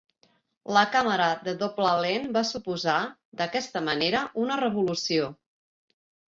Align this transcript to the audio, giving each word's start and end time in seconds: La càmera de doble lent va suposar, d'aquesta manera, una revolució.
La 0.75 0.81
càmera 0.93 1.27
de 1.47 1.53
doble 1.63 1.91
lent 2.05 2.25
va 2.37 2.43
suposar, 2.53 2.95
d'aquesta 3.43 3.83
manera, 3.91 4.23
una 4.47 4.59
revolució. 4.63 5.29